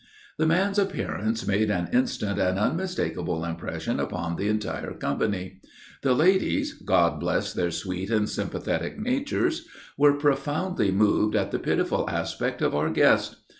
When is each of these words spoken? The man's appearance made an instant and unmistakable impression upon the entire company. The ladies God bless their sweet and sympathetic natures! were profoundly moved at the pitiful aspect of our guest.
The 0.39 0.47
man's 0.47 0.79
appearance 0.79 1.45
made 1.45 1.69
an 1.69 1.87
instant 1.93 2.39
and 2.39 2.57
unmistakable 2.57 3.45
impression 3.45 3.99
upon 3.99 4.35
the 4.35 4.47
entire 4.49 4.93
company. 4.95 5.61
The 6.01 6.15
ladies 6.15 6.73
God 6.73 7.19
bless 7.19 7.53
their 7.53 7.69
sweet 7.69 8.09
and 8.09 8.27
sympathetic 8.27 8.97
natures! 8.97 9.67
were 9.99 10.13
profoundly 10.13 10.89
moved 10.91 11.35
at 11.35 11.51
the 11.51 11.59
pitiful 11.59 12.09
aspect 12.09 12.63
of 12.63 12.73
our 12.73 12.89
guest. 12.89 13.35